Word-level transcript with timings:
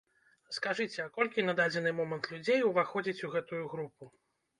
Скажыце, 0.55 0.95
а 1.03 1.09
колькі 1.17 1.43
на 1.49 1.53
дадзены 1.59 1.91
момант 1.97 2.25
людзей 2.31 2.65
уваходзіць 2.71 3.23
у 3.29 3.31
гэтую 3.35 3.61
групу? 3.75 4.09